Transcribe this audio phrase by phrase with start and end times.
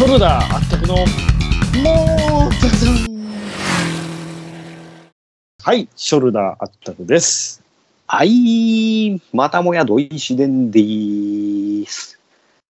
[0.00, 1.04] ショルダーあったくの、も
[2.48, 2.96] う、ザザン。
[5.62, 7.62] はい、ショルダーあったくです。
[8.06, 12.18] はい、またもや土井自然でーす。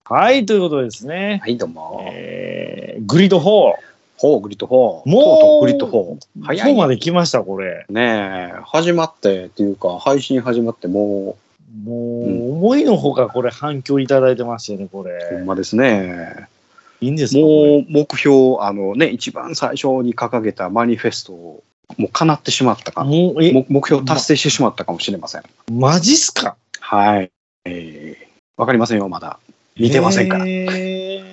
[0.04, 1.40] はい、ということでですね。
[1.42, 2.04] はい、どうも。
[2.12, 3.42] えー、グリッド4。
[4.18, 4.70] ほう、グリッド4。
[4.70, 6.44] もうとうとうグリッド4。
[6.44, 7.86] 早い4まで来ました、これ。
[7.88, 11.38] ねえ、始まってっていうか、配信始まっても
[11.86, 15.46] もう、うん思いのほかこれ反響いただいてましてね、こう、ほれん。
[15.46, 16.50] まですね。
[17.04, 21.64] いいんですもう、目標、あのね、一番最初に掲げたマニフェストを、
[21.98, 23.04] もう叶ってしまったか。
[23.04, 25.44] もう、目標達成してしまったかもしれません。
[25.72, 26.56] マジっすか？
[26.80, 27.32] はい。
[27.66, 28.26] えー、
[28.58, 29.40] わかりませんよ、まだ。
[29.78, 30.46] 見てませんから。
[30.48, 31.24] えー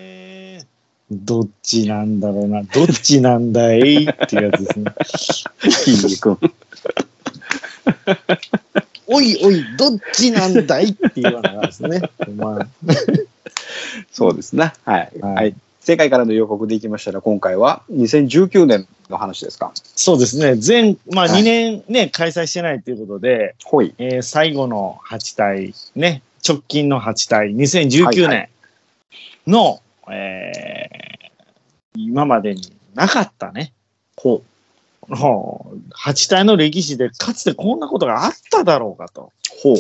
[1.13, 2.63] どっちなんだろうな。
[2.63, 3.83] どっちなんだいっ
[4.29, 4.93] ていうやつですね。
[5.69, 6.39] 筋肉。
[9.09, 12.03] おいおい、どっちなんだいっていうようなですね。
[12.37, 12.69] まあ、
[14.13, 14.73] そうですね。
[14.85, 15.11] はい。
[15.21, 15.57] はいはい。
[15.81, 19.73] 正解からの予告でいきましたら、今回は2019年の話ですか。
[19.75, 20.61] そうですね。
[20.65, 23.95] 前、まあはい2年ね、開催してないということで、ほい。
[23.99, 28.49] えー最後の8体、ね、直近の8体、2019はいは年
[29.47, 31.01] の、えー
[31.97, 32.63] 今までに
[32.95, 33.73] なかったね、
[34.17, 34.43] ほ
[35.09, 39.61] もう8体の歴史でかつてこんなことがあっただろうかとう。
[39.63, 39.77] ほう。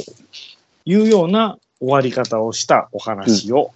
[0.85, 3.73] いうような終わり方をしたお話を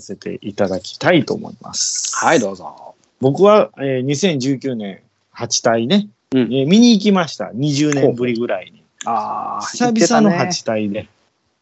[0.00, 2.14] せていただきたいと思います。
[2.16, 2.94] はい、どうぞ。
[3.20, 5.00] 僕は、えー2019年
[5.34, 7.46] 8体ね、うんえー見に行きました。
[7.46, 8.82] 20年ぶりぐらいに。
[9.04, 11.08] ああ、久々の8体で、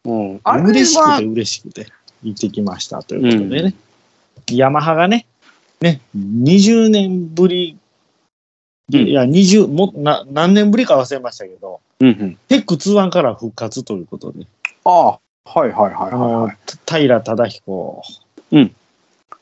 [0.05, 0.39] うん。
[0.43, 1.87] あれ嬉しくはて嬉しくて
[2.23, 3.73] 行ってきましたということでね。
[4.51, 5.25] ヤマハがね、
[5.81, 7.87] ね、20年ぶり、うん
[8.89, 12.37] いや、20、も、な、何年ぶりか忘れましたけど、うんうん。
[12.47, 14.47] テック2-1から復活ということで、
[14.85, 18.01] ああ、はいはいはいあはいのはい。、平忠彦。
[18.51, 18.75] うん。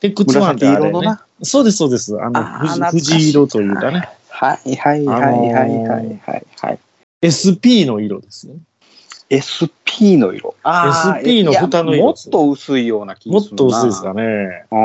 [0.00, 1.24] テック2-1って紫あれね色のな。。
[1.42, 2.16] そうです、そうです。
[2.20, 2.42] あの、
[2.90, 4.08] 藤藤色というかね、。
[4.28, 6.78] はいはいはいはいはいはいはい。
[7.22, 8.54] SP の色ですね。
[9.28, 10.54] SP の色。
[10.62, 13.56] SP の蓋の色もっと薄いような気もっがするな。
[13.56, 14.66] と薄いですかね。
[14.70, 14.78] ああ、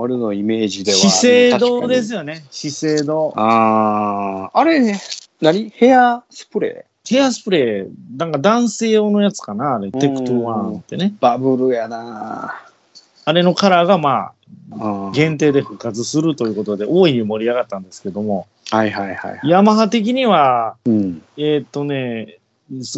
[0.00, 0.98] 俺のイメージでは。
[0.98, 2.18] 資生堂ですよ。
[2.18, 2.44] よね。
[2.50, 3.32] 資生堂。
[3.36, 4.94] ああ、あれ、
[5.40, 5.70] 何？
[5.70, 11.14] ヘアスプレヘアスプレー、なんか男性用のやつかな、あれ、テクトゥワンってね。
[11.18, 12.60] ーバブルやな。
[13.24, 14.32] あれのカラーがまあ、
[14.72, 19.48] うん限定で復活するということで、大いに盛り上がったんですけども、はいはいはい。
[19.48, 21.22] ヤマハ的には、うん。
[21.36, 22.38] えーっとね、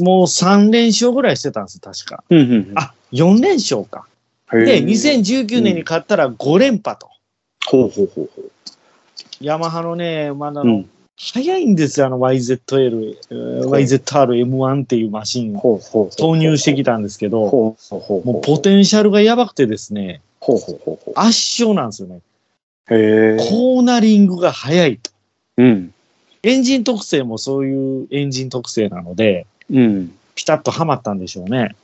[0.00, 2.24] もう3連勝ぐらいしてたんです、確か。
[2.28, 4.06] うんうんあ、4連勝か。
[4.52, 4.64] うん。
[4.66, 7.08] で、へー2019年に勝ったら5連覇と。
[7.66, 8.50] ほうほうほうほう。
[9.40, 10.90] ヤマハのね、まだあの、うん。
[11.16, 16.16] 早いんですよ、あの YZL、えーほう YZR-M1 っていうマシンほうほうほう。
[16.16, 17.40] 投入してきたんですけど。
[17.40, 17.76] も
[18.24, 20.20] うポテンシャルがやばくてですね。
[21.14, 22.20] 圧勝なんですよね。
[22.88, 25.10] コーナリングが速いと。
[25.58, 25.94] うん。
[26.42, 30.12] エンジン特性もそういうエンジン特性なので、うん。
[30.34, 31.76] ピタッとはまったんでしょうね。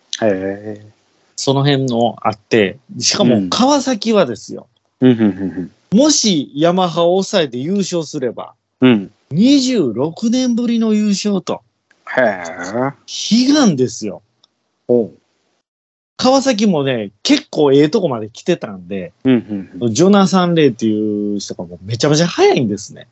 [1.37, 4.67] その辺のあって、しかもうん川崎はですよ。
[5.01, 9.13] うんもしヤマハを抑えて優勝すれば、うん。
[9.31, 9.39] うん。
[9.39, 11.63] 26年ぶりの優勝と、
[12.17, 12.45] へえ。
[13.07, 14.23] 悲願ですよ。
[14.87, 15.13] ほ
[16.17, 19.31] 川崎もね、結構ええとこまで来てたんで、う。
[19.31, 23.07] うんうんジョナサン・レイっていう人がもうめちゃめちゃ速いんですね。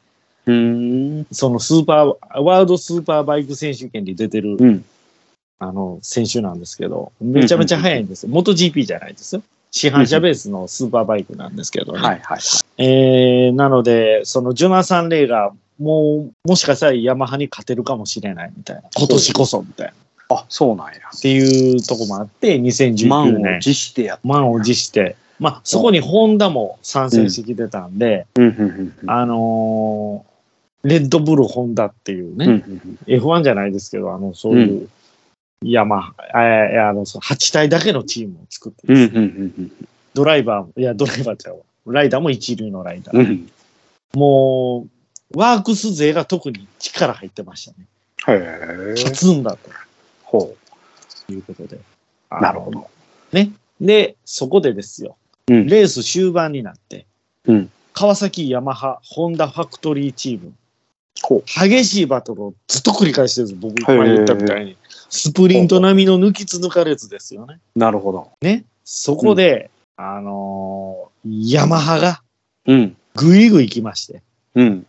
[0.46, 0.54] うん。
[0.54, 1.26] うん。
[1.30, 4.84] そのスーパー、ワールドスーパーバイク選手権に出てる、うん。
[5.58, 8.30] あの、選手なんですけど、めちゃめちゃ速いんですよ。
[8.30, 9.42] 元 GP じゃないですよ。
[9.70, 11.98] 市販車ベースのスーパーバイクなんですけどね。
[11.98, 12.40] はいはい。
[12.78, 18.82] えー、なので、そのジョナサン・レイが、もう、もしかしたらヤマハに勝てるかもしれないみたいな。
[18.96, 19.92] 今年こそみたいな。
[20.36, 20.92] あ、そうなんや。
[21.16, 30.36] っていうとこもあって、2019満を年、持してやっ満を持して、まあ、そこにホンダも参戦してきてたんで、うんうんうんあのー
[30.86, 32.98] レッドブルホンダっていうね、うんうん。
[33.08, 34.88] F1 じゃないですけど、あの、そういう、
[35.64, 39.26] ヤマハ、えーあの、そう8体だけのチームを作ってうんです、うんう
[39.62, 39.72] ん
[40.14, 41.62] ドライバーも、いや、ドライバーちゃうわ。
[41.92, 43.18] ライダーも一流のライダー。
[43.18, 43.26] うん。
[43.26, 43.50] うん。
[44.14, 44.95] もう、
[45.34, 47.86] ワークス勢が特に力入ってましたね。
[48.28, 48.94] へえ。
[48.96, 49.56] 勝つんだ
[50.22, 50.54] ほ
[51.26, 51.76] ということで。
[51.76, 51.80] う。
[52.30, 52.88] なるほど。
[53.32, 53.50] ね。
[53.80, 55.16] で、そこでですよ。
[55.48, 55.66] うん。
[55.66, 57.06] レース終盤になって、
[57.46, 60.52] うん川崎、ヤマハ、ホンダファクトリーチーム、
[61.22, 61.42] ほう。
[61.46, 63.60] 激しいバトルをずっと繰り返してるんです。
[63.60, 64.76] 僕、前言ったみたいに。
[65.08, 67.58] スプリント並みの抜きつ抜かれつですよね。
[67.74, 68.30] なるほど。
[68.42, 68.64] ね。
[68.84, 72.22] そこで、あのーヤマハが
[72.66, 72.96] うん。
[73.14, 74.22] ぐいぐい来まして。
[74.54, 74.86] うん。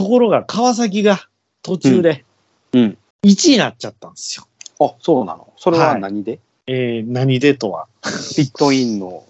[0.00, 1.28] ところが川崎が
[1.60, 2.24] 途中で
[2.72, 2.96] うん。
[3.22, 4.46] 1位になっちゃったんですよ。
[4.80, 5.52] あ、そうなの？
[5.58, 7.86] それは何で、えー何でとは。
[8.34, 9.24] ピットインの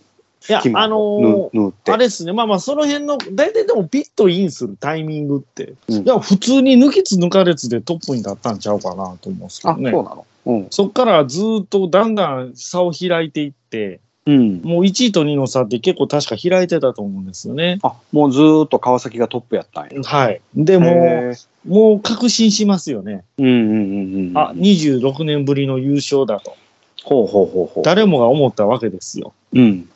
[0.48, 1.72] いやあのー。
[1.92, 9.90] あれですね、まあまあ、その辺の、大体でもピットインするタイミングって、うんいや、普通に抜きつ抜かれつでトップに立ったんちゃうかなと思うんですけあ、どね。
[9.90, 10.26] そうなの？
[10.46, 10.66] うん。
[10.70, 14.60] そっからずっとだんだん差を開いていって、うん。
[14.62, 17.78] もう1位と2位の差って結構確か開いてたと思うんですよね。
[17.82, 20.02] あ、もうずーっと川崎がトップやったんや。
[20.02, 20.40] はい。
[20.54, 21.34] でも
[21.66, 23.24] もう確信しますよね。
[23.38, 24.38] うんうんうんうん。
[24.38, 26.56] あ、26年ぶりの優勝だと。
[27.02, 27.84] ほうほうほうほう。
[27.84, 29.32] 誰もが思ったわけですよ。
[29.52, 29.88] うん。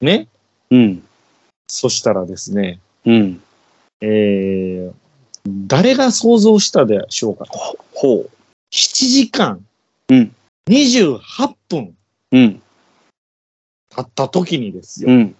[0.00, 0.26] ね？
[0.70, 1.02] うん。
[1.68, 3.42] そしたらですね、うん。
[4.00, 4.92] えー、
[5.66, 7.58] 誰が想像したでしょうかと。
[7.94, 8.30] ほう。
[8.72, 9.64] 7時間
[10.08, 10.34] うん。
[10.68, 11.20] 28
[11.68, 11.94] 分
[12.32, 12.62] うん。
[13.98, 15.10] 経った時にですよ。
[15.10, 15.34] うん。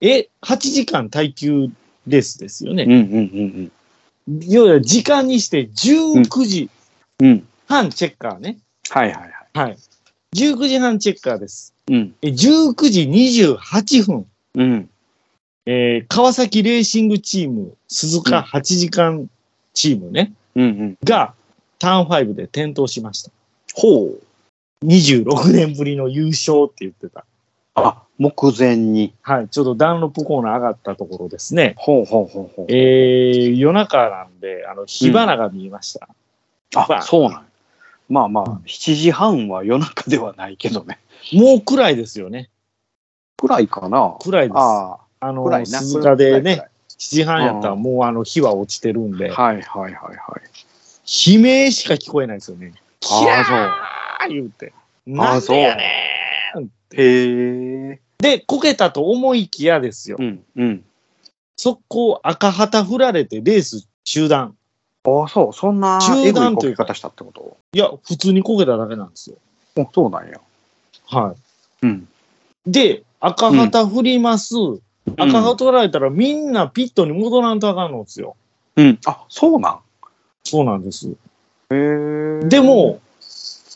[0.00, 1.72] え、8時間耐久
[2.06, 2.84] レースですよね。
[2.84, 3.72] うんうんうん
[4.48, 6.68] 要は時間にして19時
[7.20, 7.26] うん。
[7.28, 7.48] うん。
[7.68, 8.58] 半チェッカーね。
[8.90, 9.68] はいはいはい。
[9.68, 9.78] はい。
[10.34, 11.74] 19時半チェッカーです。
[11.88, 12.14] うん。
[12.22, 12.34] え19
[12.90, 14.26] 時28分。
[14.54, 14.90] うん。
[15.66, 19.28] えー川崎レーシングチーム、鈴うん鹿8時間
[19.74, 20.98] チームね、うんうん。
[21.04, 21.34] が、
[21.78, 23.30] ターン5で転倒しました。
[23.74, 24.20] ほう。
[24.84, 27.24] 26年ぶりの優勝って言ってた。
[27.76, 29.14] あ、目前に。
[29.22, 29.48] はい。
[29.48, 31.74] ちょうどダンロップコーナー上がったところですね。
[31.76, 32.66] ほうほうほうほう。
[32.68, 36.08] えー、夜中なんで、あの、火花が見えました。
[36.74, 37.46] まあ、あそうなん。
[38.08, 40.98] まあまうんあ、7時半は夜中ではないけどね。
[41.32, 42.50] もう暗いですよね。
[43.36, 44.16] くらいかな。
[44.20, 44.56] 暗いです。
[44.58, 46.16] あああ、の暗い、な。
[46.16, 50.14] でね、7時半やったらうんもうあの火は落ちてるんで、はいはいはいはい。
[51.34, 52.72] 悲鳴しか聞こえないですよね。
[53.00, 54.72] キャあー言うて。
[55.08, 56.15] あなんでやねんそう。
[56.94, 58.00] へえ。
[58.18, 60.22] で、こけたと思いきやですよう。
[60.22, 60.84] んうん。
[61.56, 64.56] 速攻赤旗振られてレース中断。
[65.04, 65.52] ああ、そう。
[65.52, 67.56] そんな中断という方したってこと？
[67.72, 69.36] いや、普通にこけただけなんですよ。
[69.76, 70.40] おそうなんや。
[71.06, 71.34] は
[71.82, 72.08] うん。
[72.66, 72.70] い。
[72.70, 74.54] で、赤旗振ります。
[75.16, 78.36] 赤旗うん取られたらみんなピットに戻らんとあかんのですよ。
[78.76, 78.98] うん。
[79.06, 79.78] あ、そうなん？
[80.44, 81.08] そうなんです。
[81.08, 81.12] へ
[81.70, 82.40] え。
[82.48, 83.00] でも、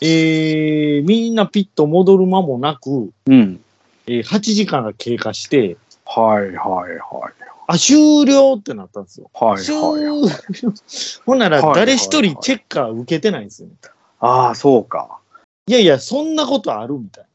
[0.01, 3.61] えー、みんなピット戻る間もなく、うん。
[4.07, 5.77] えー8時間が経過して、
[6.07, 7.33] はいはいはい。
[7.67, 9.31] あ、終了ってなったんですよ。
[9.33, 10.31] はい終はいはい。
[10.31, 10.73] 了。
[11.27, 13.69] ほんなら誰一人チェッカー受けてないんですよ。
[14.19, 15.19] ああ、そうか。
[15.67, 17.27] いやいや、そんなことあるみたい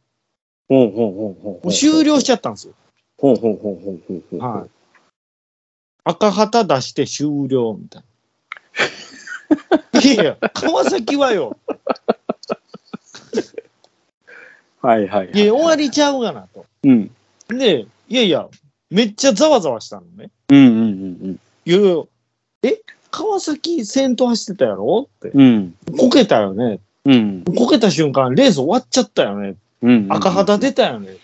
[0.68, 1.64] ほうほうほうほうな。
[1.64, 2.74] もう終了しちゃったんですよ。
[3.18, 4.40] ほうほうほうほうほうほう。
[4.40, 4.70] はい。
[6.04, 8.04] 赤旗出して終了みたい
[9.94, 10.02] な。
[10.02, 11.58] いやいや、川崎はよ。
[14.86, 15.32] はいはいはい。
[15.34, 16.66] いや、終わりちゃうがなと。
[16.84, 17.12] うん。
[17.50, 18.48] で、いやいや、
[18.92, 20.30] めっちゃざわざわしたのね。
[20.50, 22.04] うんうんうんいやいや、
[22.62, 25.10] え川崎先頭走ってたやろ？
[25.10, 25.30] って。
[25.30, 25.76] うん。
[25.88, 25.98] うん。
[25.98, 26.80] こけたよね。
[27.06, 27.44] うん。
[27.44, 29.56] こけた瞬間、レース終わっちゃったよね。
[29.82, 30.08] うん。
[30.10, 31.16] 赤旗出たよね。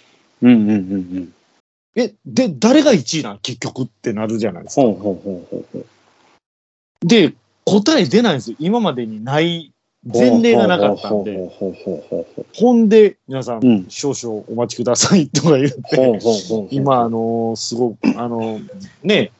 [0.41, 0.75] うんうんうんう
[1.19, 1.33] ん。
[1.95, 3.39] え、で、誰が1位なん？
[3.39, 4.81] 結局ってなるじゃないですか。
[4.81, 5.85] ほうほうほうほうほう。
[7.07, 7.33] で、
[7.65, 8.57] 答え出ないんですよ。
[8.59, 9.71] 今までにない
[10.03, 11.37] 前例がなかったんで。
[12.55, 16.19] ほんで、皆さん、うん少々お待ちくださいとか言って。
[16.71, 18.69] 今、あのーすごく、あのー
[19.03, 19.31] ね、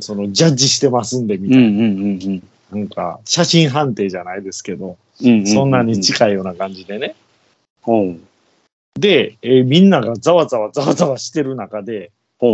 [0.00, 2.42] その、ジャッジしてますんで、みたいな。
[2.70, 5.46] なんか、写真判定じゃないですけど、うん。
[5.46, 6.00] そんなにい。
[6.00, 7.16] 近いような感じでね。
[8.98, 12.12] で、えーみんながざわざわざわざわしてる中で。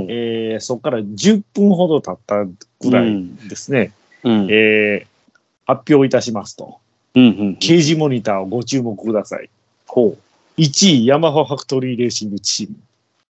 [0.08, 3.92] えーそこから10分ほど経ったぐらいですね、
[4.22, 4.48] うん。
[4.50, 5.06] えー
[5.64, 6.81] 発表いたしますと。
[7.14, 7.56] うんうん。
[7.60, 9.50] 掲示モニターをご注目ください。
[9.86, 10.16] ほ
[10.58, 12.76] 1位、ヤマハファクトリーレーシングチーム。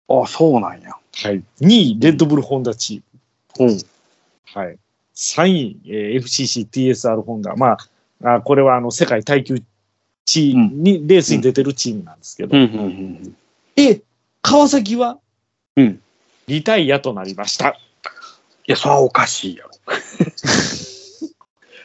[0.09, 0.23] う。
[0.23, 0.91] あ、そうなんや。
[0.91, 1.43] はい。
[1.61, 3.67] 2位、レッドブルホンダチーム。
[3.69, 3.77] ほう。
[4.53, 4.77] はい。
[5.15, 7.55] 3位、えー FCC-TSR ホンダ。
[7.55, 7.77] ま
[8.21, 9.61] あ、あこれはあの世界耐久
[10.25, 12.57] チームに、レースに出てるチームなんですけど。
[12.57, 13.35] うんうんうん。
[13.75, 14.01] え、
[14.41, 15.19] 川崎は
[15.75, 16.01] うん。
[16.47, 17.69] リタイアとなりました。
[17.69, 19.71] いや、それはおかしいやろ。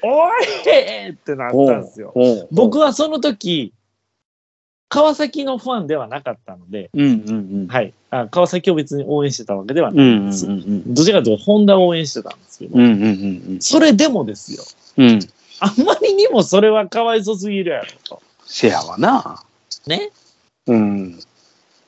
[0.03, 2.13] おいってなったんですよ。
[2.51, 3.73] 僕はその時、
[4.89, 7.31] 川崎のファンではなかったので、うんうん
[7.63, 7.69] うん。
[7.69, 7.95] はい。
[8.11, 10.47] あ川崎を別に応援してたわけではうないんです。
[10.47, 10.95] んうんうん。
[10.95, 13.07] どちらかというと、ホンダを応援してたんですけど、うんうんう
[13.57, 14.65] んそれでもですよ。
[14.97, 15.09] うん。
[15.11, 15.21] うん。
[15.61, 18.21] あまりにもそれはかわいそすぎるやろと。
[18.47, 19.45] せやわな。
[19.87, 20.11] ね？
[20.67, 21.21] うん。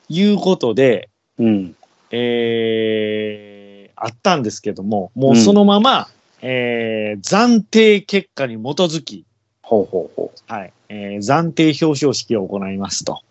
[0.07, 1.75] いうことで、うん。
[2.11, 6.07] えー、あったんですけども、もうそのまま、
[6.45, 9.25] えー、暫定結果に基づき、
[9.61, 10.53] ほうほうほう。
[10.53, 13.21] はい、えー暫定表彰式を行いますと。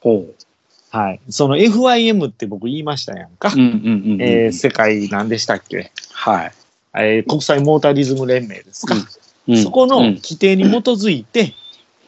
[0.00, 0.34] ほう。
[0.90, 1.20] はい。
[1.28, 3.52] その FIM って僕言いましたやんか。
[3.54, 4.22] うんうんうんうん。
[4.22, 6.52] えー世界何でしたっけ、はい。
[6.94, 8.94] えー国際モータリズム連盟ですか。
[8.94, 11.52] うんそこのうん規定に基づいて、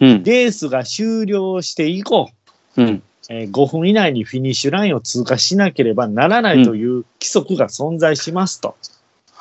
[0.00, 0.22] うん。
[0.24, 2.30] レースが終了して以降、
[2.78, 3.02] うん。
[3.28, 8.76] えー5分以内にフィニッシュラインを通過しなければならないという規則が存在しますと。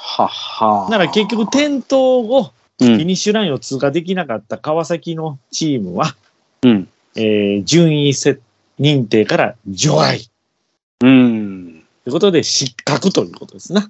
[0.06, 0.90] はは。
[0.90, 6.16] なら結局転倒後、うん、フィニッシュラインを通過できなかった川崎のチームは、
[6.62, 6.90] うん。
[7.16, 8.42] えー順位設
[8.80, 10.30] 認定から除外
[11.02, 11.84] うん。
[12.04, 13.82] ということで失格ということですね。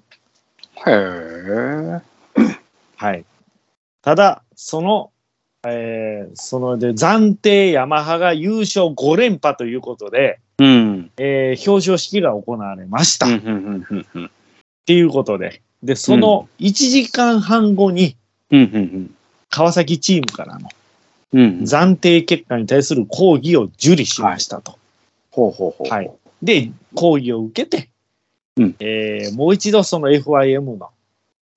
[0.86, 2.02] へえ。
[2.96, 3.26] はい。
[4.04, 5.10] ただ、その、
[5.66, 11.12] えーそので暫定ヤマハが優勝5連覇ということで、うん。
[11.18, 13.26] えー表彰式が行われました。
[13.26, 13.38] うん。
[13.38, 13.88] っうん。
[13.90, 14.06] うん。
[14.14, 14.32] うん。
[14.86, 18.16] ていうことで、で、その1時間半後に。
[19.50, 20.70] 川崎チームからの
[21.34, 21.42] うん。
[21.62, 24.78] 暫定結果に対する抗議を受理しましたと。
[25.32, 25.90] ほうほうほう。
[25.90, 26.12] はい。
[26.42, 27.90] で、抗議を受けて、
[28.58, 30.90] うんえーもう一度その FIM の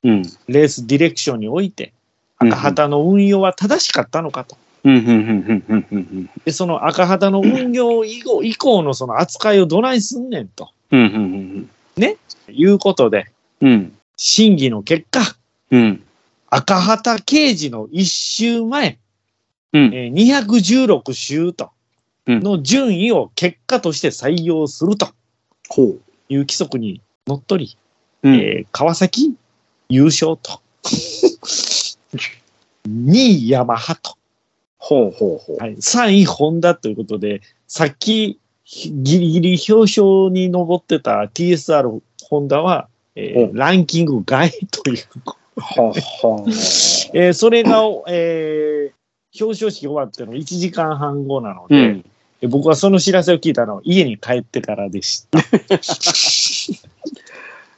[0.03, 0.23] うん。
[0.49, 1.93] レースディレクションにおいて、
[2.41, 4.59] うん赤旗の運用は正しかったのかと。
[6.45, 11.01] で、その赤旗の運用以後以降のその扱いをどないすんねんとうん。
[11.01, 12.17] うん。
[12.49, 13.27] いうことで、
[13.63, 13.96] うん。
[14.17, 15.37] 審議の結果、
[15.71, 16.03] うん。
[16.49, 18.99] 赤旗刑事の一周前、
[19.73, 19.95] うん。
[19.95, 21.71] えー216周と
[22.27, 25.09] うんの順位を結果として採用すると。
[26.29, 27.77] いう規則にのっとり、
[28.23, 28.35] うん。
[28.35, 29.37] えー川崎
[29.89, 30.61] 優勝と。
[32.89, 34.17] 2位ヤマハと。
[34.79, 35.57] ほうほうほう。
[35.59, 44.99] はい、3位ホンダということで、さっきギリギリ表彰に上ってた TSR ホンダは、えーうんランキング外という。
[45.57, 46.45] はは。
[47.15, 48.97] えーそれが、えー
[49.39, 52.05] 表彰式終わっての1時間半後なので、うん。
[52.41, 55.39] え僕はその知らせを聞いたのは家に帰ってからでした。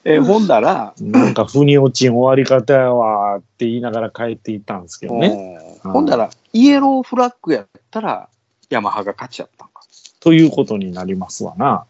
[0.04, 5.59] え、ほんだら、なんか腑に落ちん終わり方やわって言いながら帰っていったんですけどね。
[5.85, 8.28] うんほんだら、イエローフラッグやったら、
[8.71, 9.83] ヤマハが勝ちやったんか。
[10.21, 11.85] ということになりますわな。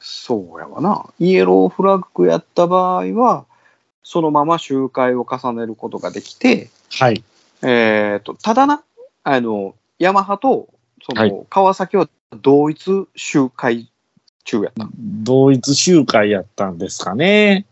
[0.00, 1.04] そうやわな。
[1.18, 3.44] イエローフラッグやった場合は、
[4.02, 7.22] そのまま周回を重ねることができて、はい。
[7.62, 8.82] えっ、と、ただな、
[9.22, 10.68] あの、ヤマハと、
[11.02, 13.90] そはいの、川崎は同一周回
[14.44, 14.88] 中やった。
[14.96, 17.66] 同一集会やったんですかね。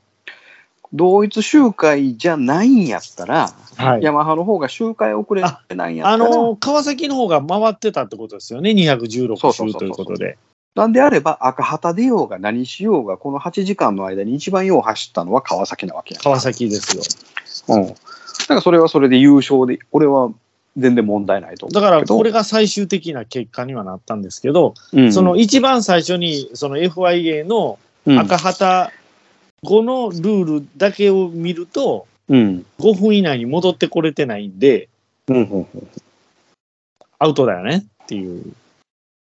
[0.92, 4.02] 同一周回じゃないんやったら、はい。
[4.02, 8.70] ヤマハの方が周回遅れないんやったら、あの、川崎の方が回ってたってことですよね。
[8.70, 10.38] 216そうそうそうそう周ということで。
[10.78, 16.23] なんであれば赤旗出ようが何しようが、この8時間の間に一番よう走ったのは川崎なわけやん。
[16.23, 17.02] 川崎ですよ。
[17.76, 17.87] うん。
[17.88, 17.94] だ
[18.47, 20.30] からそれはそれで優勝で、俺は
[20.76, 28.92] 全然問題ないと思うだから、これが、が最終的な結果にはなったんですけど、うんその一番最初に、その FIA のうん赤旗
[29.64, 32.64] 後のルールだけを見ると、うん。
[32.78, 34.88] 5分以内に戻ってこれてないんで、
[35.26, 35.66] うん
[37.18, 38.52] アウトだよねっていう。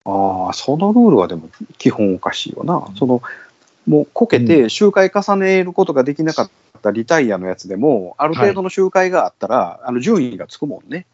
[0.05, 2.87] ああ、そのルールはでも基本おかしいよな。
[2.97, 3.21] その、
[3.87, 11.05] もうこけて周回重ねることができなかったリタイアのやつでも、ある程度の周回があったら、あの順位がつくもんね。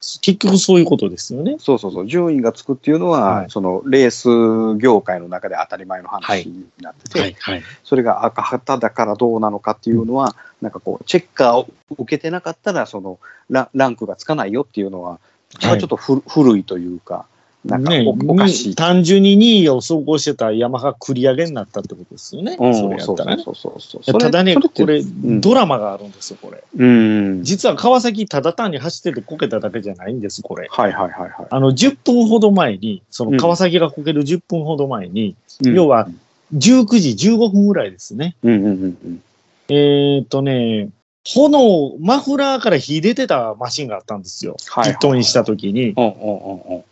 [0.00, 1.56] 結局そういうことですよね。
[1.58, 7.62] そうそうそう、順位がつくっていうのは、はいそのレース業界の中で当たり前の話になってて、はい。
[7.82, 13.18] それが赤旗だからどうなのかっていうのは、なんかこう、チェッカーを受けてなかったら、その
[13.50, 15.18] ラランクがつかないよっていうのは、
[15.62, 17.26] まあちょっとふ古いというか、
[17.64, 18.74] なんかねお,、おかしい。
[18.74, 22.56] 単純に2位を走行してたヤマハ繰り上げになったってことですよね。
[22.58, 23.42] うん、それやったらね。
[23.44, 26.62] そうそうそうそれただね、これ、んドラマがあるんですよ、これ。
[26.76, 27.42] うん。
[27.42, 30.68] 実は川崎ただ単に走っててこけただけじゃないんです、これ。
[30.70, 31.46] はいはいはいはい。
[31.50, 35.34] あの、10分ほど前に、その川崎がこける10分ほど前に、
[35.64, 36.08] うん要は、
[36.54, 38.36] 19時15分ぐらいですね。
[38.44, 39.22] うんうんうんうん。
[39.68, 40.90] えーっとね、
[41.26, 44.56] 炎、マフラーから火出てたマシンがあったんですよ。
[44.68, 45.90] はいはいピットインした時に。
[45.90, 46.84] うんうんうんうん。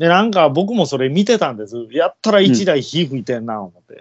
[0.00, 1.76] で、なんか僕もそれ見てたんです。
[1.90, 4.00] やったら1台火吹いてんな、思って。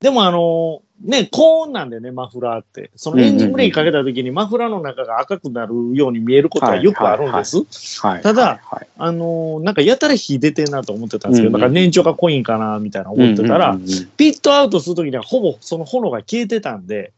[0.00, 2.92] でもあの、ね、高温なんでね、マフラーって。
[2.94, 7.64] そのエンジンブレーキかけた時にマフラーの中が赤くなるように見えることはよくあるんです。
[8.00, 8.22] はい。
[8.22, 8.60] ただ
[8.96, 13.76] あの、なんかやたら火出てんなと思ってたんですけど、うんうんだから燃焼が濃いんかな、みたいな思ってたら、
[14.16, 17.12] ピットアウトする時にはほぼその炎が消えてたんで、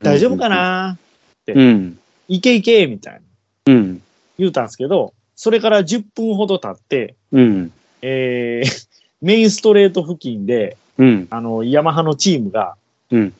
[0.00, 0.96] 大丈夫かな
[1.46, 1.98] うん。
[2.28, 3.20] いけいけみたい
[3.66, 4.02] なうん。
[4.38, 7.72] 言うたんですけど、それから10分ほど経って、うん。
[8.02, 8.88] えー
[9.22, 11.26] メインストレート付近で、うん。
[11.30, 12.74] あの、ヤマハのチームが
[13.10, 13.32] うん。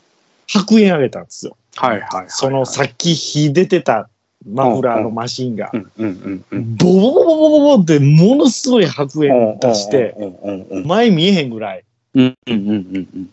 [0.47, 1.57] 白煙上げたんですよ。
[1.77, 2.27] はいはいはいはい。
[2.29, 4.09] そのさっき火出てた
[4.47, 5.73] マフラーのマシンが。
[5.97, 10.15] ボボボボボボボってものすごい白煙出して、
[10.85, 11.85] 前見えへんぐらい。
[12.15, 13.31] うんうんうんうん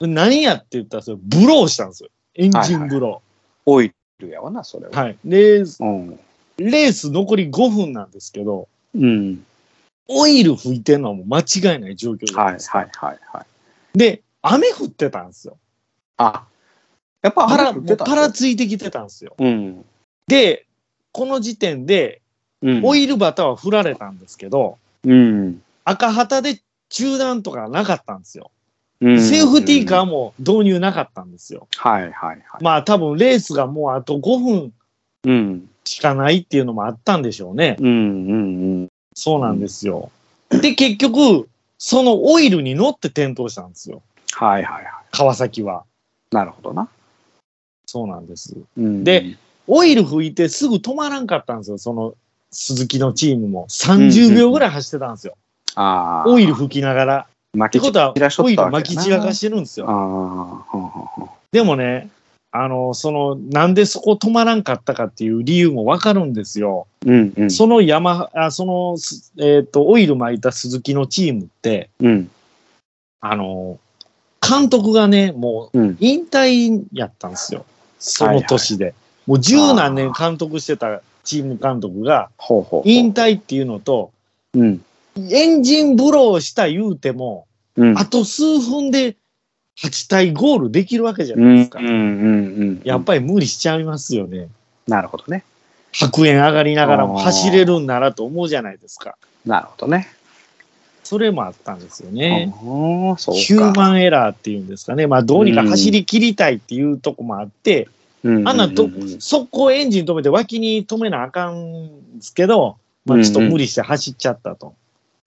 [0.00, 0.12] うん。
[0.14, 2.08] 何やって言ったらそれ、ブローしたんですよ。
[2.34, 3.22] エンジンブロ
[3.64, 4.96] オイルやわな、それー。
[4.96, 5.04] は。
[5.04, 5.16] はい。
[5.24, 6.18] で、うん。
[6.58, 9.44] レース残り5分なんですけど、うん。
[10.08, 12.78] オイル吹いてんのはもう間違いない状況じゃないですか。
[12.78, 13.42] はいはいは
[13.94, 13.98] い。
[13.98, 15.56] で、雨降ってたんですよ。
[16.16, 16.44] あ、
[17.22, 19.34] やっぱ雨降ってたパラついてきてたんですよ。
[19.38, 19.84] うん。
[20.26, 20.66] で、
[21.12, 22.22] この時点で、
[22.60, 22.84] うん。
[22.84, 25.62] オイルバタは振られたんですけど、うん。
[25.84, 28.50] 赤旗で中断とかなかったんですよ。
[29.00, 31.68] うんセーフティーカーも導入なかったんですよ。
[31.76, 32.40] はいはいはい。
[32.60, 34.72] まあ多分レースがもうあと5分
[35.24, 35.68] うん。
[35.88, 37.76] しかないっていうのもあったんでしょうね。
[37.80, 38.88] うんうんうん。
[39.14, 40.10] そうなんですよ。
[40.50, 44.02] で、結局、そのオイルに乗って転倒したんですよ。
[44.32, 44.92] はいはいはい。
[45.10, 45.84] 川崎は。
[46.30, 46.88] なるほどな。
[47.86, 48.54] そうなんです。
[48.76, 51.78] うんで、オイル吹いてすぐ止まらんかったんですよ。
[51.78, 52.14] その
[52.50, 53.66] 鈴木のチームも。
[53.68, 55.36] 30秒ぐらい走ってたんですよ。
[55.74, 56.28] ああ。
[56.28, 57.26] オイル吹きながら。
[57.66, 59.96] ってことはオイル巻き散らかしてるんですああ、よ。
[60.68, 62.10] ほんほんほんでもね、
[62.50, 66.86] あの、その、なんでそこ止まらんかったかっていう理由もわかるんですよ。
[67.04, 67.50] うんうん。
[67.50, 72.30] その山、あその、すえっ、と、オイル巻いた鈴木のチームって、うん。
[73.20, 73.78] あの、
[74.40, 75.96] 監督がね、もううん。
[76.00, 77.66] 引退やったんですよ。
[77.98, 78.94] その年で。
[79.26, 82.30] もう十何年監督してたチーム監督が。
[82.84, 84.10] 引退っていうのと、
[84.54, 84.82] うん。
[85.30, 87.98] エンジンブローした言うても、うん。
[87.98, 89.16] あと数分で
[89.78, 91.80] 8対ゴールできるわけじゃうないですか。
[91.80, 92.00] んうんうんう
[92.64, 92.80] ん。
[92.84, 94.48] やっぱり無理しちゃいますよね。
[94.88, 95.44] なるほどね。
[95.92, 99.16] 白煙上がりながらも走れるんならと思うじゃないですか。
[99.46, 100.08] なるほどね。
[101.04, 102.52] それもあったんですよね。
[102.52, 105.06] ヒューマンエラーっていうんですかね。
[105.06, 107.88] まあどうにか走り切りたいっていうとこもあって、
[108.24, 114.74] うんあんなと速攻エンジン止めて脇に止めなあかんですけど、まあちょっと無理して走っちゃったと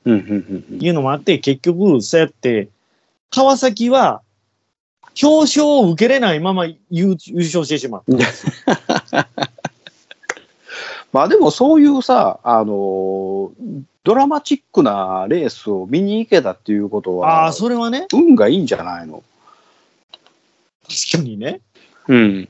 [0.06, 2.68] いうのもあって、結局そうやって
[3.30, 4.22] 川崎は
[5.22, 8.04] 表彰を受けれないまま優優勝してしまっ
[9.12, 9.28] た。
[11.12, 13.52] まあでもそういうさ、あのー
[14.04, 19.24] ドラマチックなレースを見に行けたっていうことああそれはね、運がいいんじゃないの？
[20.88, 21.62] 確かにね。
[22.08, 22.50] うん。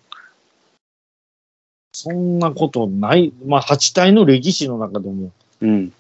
[1.94, 3.34] そんなことない。
[3.46, 5.92] まあ8体の歴史の中でもうん。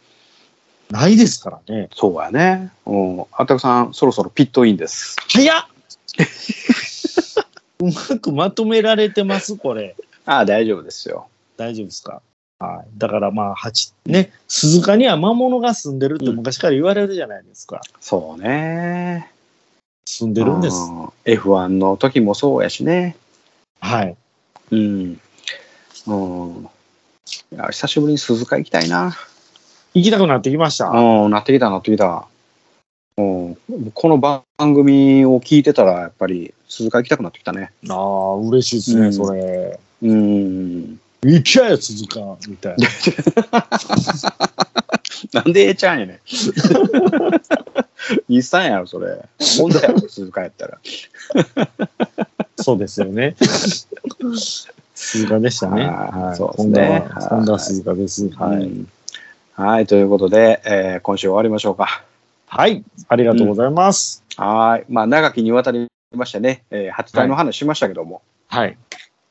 [0.89, 1.89] ないですからね。
[1.93, 2.71] そうやね。
[2.85, 3.25] うん。
[3.33, 5.17] あたくさん、そろそろピットインです。
[5.27, 5.65] 早っ
[7.79, 9.95] うまくまとめられてます、これ。
[10.25, 11.27] ああ、大丈夫ですよ。
[11.57, 12.21] 大丈夫ですか？
[12.59, 12.87] はい。
[12.97, 17.81] だからまあ、八ね、鈴鹿には魔物が住んでるって昔から言われるじゃないですか。
[17.99, 19.31] そうね。
[20.05, 20.75] 住んでるんです。
[20.75, 23.15] うん F1 の時もそうやしね。
[23.79, 24.15] はい。
[24.71, 25.19] うん。
[26.07, 26.69] うん。
[27.51, 29.15] いや久しぶりに鈴鹿行きたいな。
[29.93, 30.89] 行きたくなってきました。
[30.89, 32.27] うん、なってきたなってきた。
[33.17, 33.57] うん、
[33.93, 37.71] この番組を聞いてたら、やっぱり鈴鹿行きたくなってきたね。
[37.89, 39.79] ああ、嬉しいですね、うんそれ。
[40.03, 40.99] うん。
[41.23, 42.87] 行きゃや、鈴鹿、みたいな。
[45.33, 46.19] なんでええちゃんやねん。
[48.27, 49.19] 日産やろ、それ。
[49.59, 50.79] ほんだよ、鈴鹿やったら。
[52.57, 53.35] そうですよね。
[54.95, 55.85] 鈴鹿でしたね。
[55.85, 55.91] はい
[56.25, 56.37] はい。
[56.37, 58.29] そうですね今度は、今度は鈴鹿です。
[58.29, 58.55] はい。
[58.63, 58.87] うん
[59.53, 62.03] はい、ということで、えー今週終わりましょうか。
[62.53, 62.83] はい。
[63.07, 64.25] ありがとうございます。
[64.35, 64.85] はい。
[64.91, 68.77] まあ、長きにわたりましてね、えー、8体の話しましたけども、はい。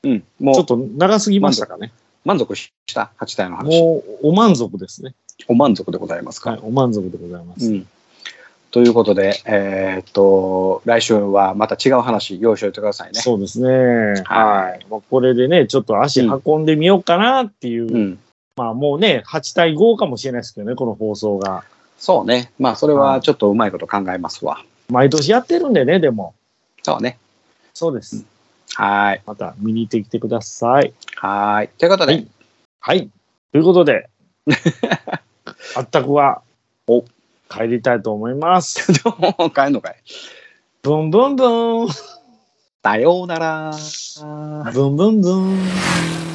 [0.04, 1.92] うん、もうちょっと長すぎましたかね。
[2.24, 3.78] 満足した、8体の話。
[3.78, 5.14] もう、お満足ですね。
[5.48, 6.52] お満足でございますか？
[6.52, 6.60] はい。
[6.62, 7.70] お満足でございます。
[7.70, 7.86] うん。
[8.70, 13.20] ということで、えーっと、来週はまた違う話、用意しておいてくださいね。
[13.20, 14.22] そうですね。
[14.24, 14.86] はい。
[14.88, 18.18] まあ、これでね、ちょっと足運んでみようかなっていう、うん。
[18.56, 21.64] まあもうね、8対5かもしれないですけどね、この放送が。
[22.00, 22.50] そうね。
[22.58, 24.64] まあ、それはちょっとうまいこと考えますわ。
[24.88, 26.34] 毎年やってるんでね、でも。
[26.82, 27.18] そうね。
[27.74, 28.24] そうです。
[28.74, 29.22] はい。
[29.26, 30.92] また見に行ってきてください。
[31.16, 31.68] はい。
[31.78, 32.28] ということで、はい
[32.82, 33.10] はい。
[33.52, 34.08] ということで、
[35.76, 36.40] あったくは、
[36.86, 37.04] お
[37.50, 38.90] 帰りたいと思います。
[39.18, 39.96] もう帰んのかい。
[40.80, 41.88] ブンブンブン。
[42.82, 43.72] さようなら。
[44.72, 46.29] ブンブンブン。